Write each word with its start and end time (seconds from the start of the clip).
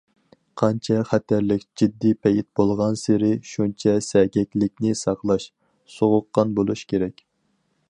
قانچە 0.59 0.95
خەتەرلىك- 1.09 1.65
جىددىي 1.81 2.15
پەيت 2.27 2.47
بولغانسېرى، 2.61 3.29
شۇنچە 3.51 3.95
سەگەكلىكنى 4.07 4.97
ساقلاش، 5.05 5.49
سوغۇققان 5.99 6.57
بولۇش 6.61 6.85
كېرەك. 6.95 7.25